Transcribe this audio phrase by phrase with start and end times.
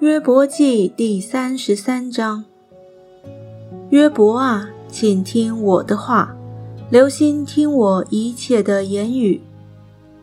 [0.00, 2.42] 约伯记第三十三章。
[3.90, 6.34] 约伯啊，请听我的话，
[6.88, 9.42] 留心听我一切的言语。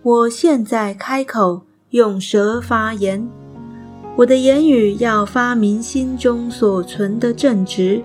[0.01, 1.61] 我现在开口，
[1.91, 3.29] 用舌发言，
[4.15, 8.01] 我的言语要发明心中所存的正直。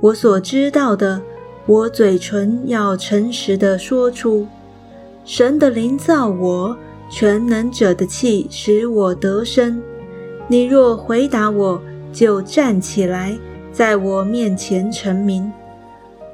[0.00, 1.20] 我所知道的，
[1.66, 4.46] 我嘴唇要诚实的说出。
[5.26, 6.74] 神的灵造我，
[7.10, 9.82] 全能者的气使我得生。
[10.48, 11.80] 你若回答我，
[12.12, 13.38] 就站起来，
[13.72, 15.50] 在我面前成名。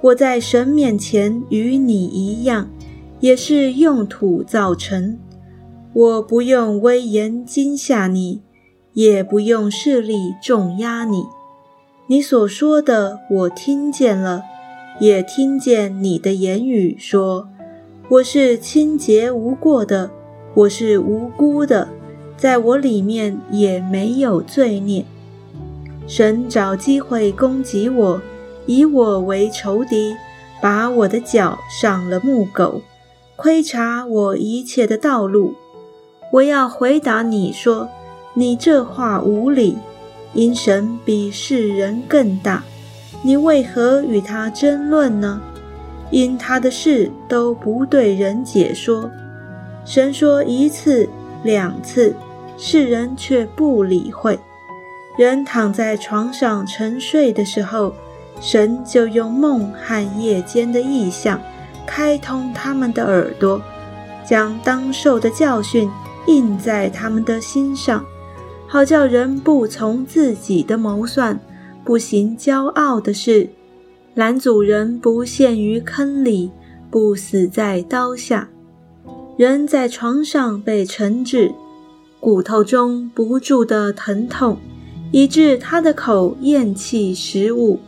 [0.01, 2.69] 我在神面前与你一样，
[3.21, 5.19] 也是用土造成。
[5.93, 8.43] 我不用威严惊吓你，
[8.93, 11.25] 也不用势力重压你。
[12.07, 14.43] 你所说的，我听见了，
[15.01, 17.49] 也听见你的言语说：
[18.09, 20.11] 我是清洁无过的，
[20.55, 21.89] 我是无辜的。
[22.39, 25.05] 在我里面也没有罪孽。
[26.07, 28.23] 神找机会攻击我，
[28.65, 30.15] 以我为仇敌，
[30.63, 32.81] 把我的脚上了木狗，
[33.37, 35.55] 窥察我一切的道路。
[36.33, 37.89] 我要回答你说：
[38.35, 39.77] 你这话无理，
[40.33, 42.63] 因神比世人更大，
[43.23, 45.41] 你为何与他争论呢？
[46.11, 49.11] 因他的事都不对人解说。
[49.85, 51.09] 神说一次
[51.43, 52.15] 两次。
[52.59, 54.39] 世人却不理会。
[55.17, 57.95] 人躺在床上沉睡的时候，
[58.41, 61.41] 神就用梦和夜间的异象，
[61.87, 63.61] 开通他们的耳朵，
[64.25, 65.89] 将当受的教训
[66.27, 68.05] 印在他们的心上，
[68.67, 71.41] 好叫人不从自己的谋算，
[71.85, 73.49] 不行骄傲的事，
[74.15, 76.51] 拦阻人不陷于坑里，
[76.91, 78.49] 不死在刀下。
[79.37, 81.53] 人在床上被惩治。
[82.29, 84.59] 骨头中不住的疼痛，
[85.11, 87.79] 以致他的口厌弃食物，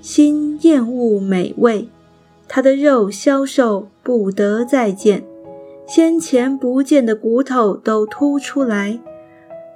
[0.00, 1.88] 心厌恶美味，
[2.46, 5.24] 他的肉消瘦不得再见，
[5.84, 9.00] 先前不见的骨头都凸出来，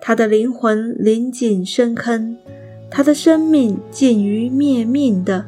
[0.00, 2.36] 他的灵魂临近深坑，
[2.88, 5.46] 他的生命近于灭命的。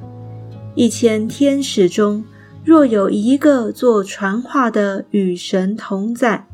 [0.75, 2.25] 一千天使中，
[2.65, 6.49] 若有一个做传话的与神同在。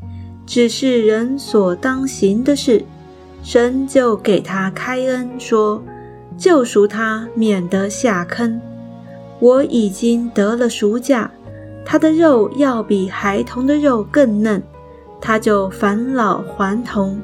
[0.51, 2.83] 只是人所当行的事，
[3.41, 5.81] 神就给他开恩，说
[6.37, 8.59] 救赎他，免得下坑。
[9.39, 11.31] 我已经得了赎价，
[11.85, 14.61] 他的肉要比孩童的肉更嫩，
[15.21, 17.17] 他就返老还童。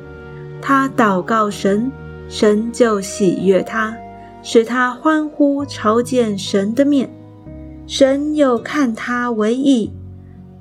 [0.62, 1.92] 他祷告神，
[2.30, 3.94] 神就喜悦他，
[4.42, 7.10] 使他欢呼朝见神的面。
[7.88, 9.92] 神又看他为义，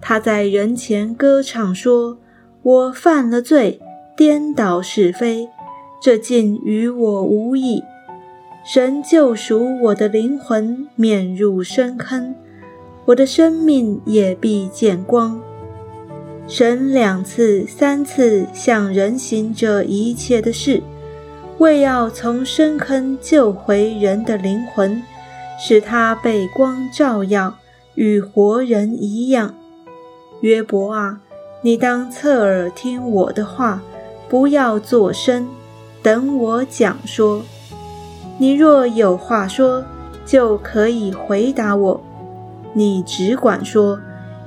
[0.00, 2.18] 他在人前歌唱说。
[2.66, 3.80] 我犯了罪，
[4.16, 5.48] 颠倒是非，
[6.02, 7.80] 这竟与我无异。
[8.64, 12.34] 神救赎我的灵魂，免入深坑，
[13.04, 15.40] 我的生命也必见光。
[16.48, 20.82] 神两次、三次向人行这一切的事，
[21.58, 25.00] 为要从深坑救回人的灵魂，
[25.56, 27.56] 使他被光照耀，
[27.94, 29.54] 与活人一样。
[30.40, 31.20] 约伯啊！
[31.66, 33.82] 你当侧耳听我的话，
[34.28, 35.48] 不要作声，
[36.00, 37.42] 等我讲说。
[38.38, 39.84] 你若有话说，
[40.24, 42.00] 就可以回答我。
[42.72, 43.98] 你只管说，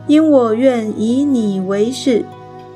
[0.07, 2.23] 因我愿以你为是。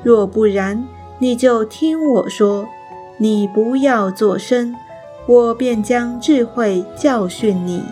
[0.02, 0.86] 若不然，
[1.18, 2.68] 你就听我说。
[3.16, 4.76] 你不要作声，
[5.24, 7.82] 我便将智慧教训你。